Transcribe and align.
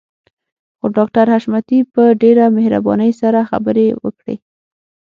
خو 0.77 0.85
ډاکټر 0.97 1.25
حشمتي 1.33 1.79
په 1.93 2.03
ډېره 2.21 2.45
مهربانۍ 2.57 3.11
سره 3.21 3.39
خبرې 3.49 3.87
وکړې. 4.03 4.35